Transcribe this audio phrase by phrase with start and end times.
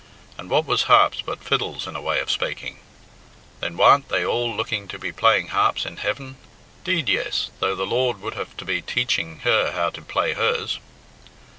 [0.35, 2.79] And what was harps but fiddles in a way of spak ing?
[3.59, 6.37] Then warn't they all looking to be playing harps in heaven?
[6.83, 10.79] 'Deed, yes, though the Lord would have to be teaching her how to play hers!